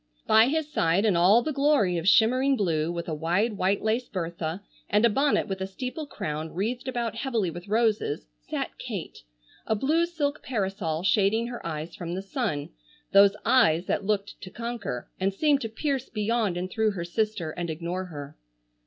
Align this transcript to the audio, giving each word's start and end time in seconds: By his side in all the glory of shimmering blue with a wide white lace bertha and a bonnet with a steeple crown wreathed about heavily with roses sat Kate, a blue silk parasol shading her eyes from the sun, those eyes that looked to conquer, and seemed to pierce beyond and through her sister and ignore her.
By 0.25 0.47
his 0.47 0.73
side 0.73 1.05
in 1.05 1.15
all 1.15 1.43
the 1.43 1.53
glory 1.53 1.95
of 1.99 2.07
shimmering 2.07 2.55
blue 2.57 2.91
with 2.91 3.07
a 3.07 3.13
wide 3.13 3.53
white 3.53 3.83
lace 3.83 4.09
bertha 4.09 4.63
and 4.89 5.05
a 5.05 5.11
bonnet 5.11 5.47
with 5.47 5.61
a 5.61 5.67
steeple 5.67 6.07
crown 6.07 6.51
wreathed 6.55 6.87
about 6.87 7.17
heavily 7.17 7.51
with 7.51 7.67
roses 7.67 8.25
sat 8.39 8.79
Kate, 8.79 9.19
a 9.67 9.75
blue 9.75 10.07
silk 10.07 10.41
parasol 10.41 11.03
shading 11.03 11.45
her 11.49 11.63
eyes 11.63 11.93
from 11.93 12.15
the 12.15 12.23
sun, 12.23 12.69
those 13.11 13.35
eyes 13.45 13.85
that 13.85 14.03
looked 14.03 14.41
to 14.41 14.49
conquer, 14.49 15.07
and 15.19 15.35
seemed 15.35 15.61
to 15.61 15.69
pierce 15.69 16.09
beyond 16.09 16.57
and 16.57 16.71
through 16.71 16.93
her 16.93 17.05
sister 17.05 17.51
and 17.51 17.69
ignore 17.69 18.05
her. 18.05 18.35